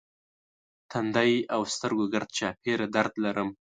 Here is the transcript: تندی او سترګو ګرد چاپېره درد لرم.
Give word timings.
تندی 0.91 1.33
او 1.55 1.61
سترګو 1.73 2.05
ګرد 2.13 2.29
چاپېره 2.37 2.85
درد 2.95 3.13
لرم. 3.23 3.49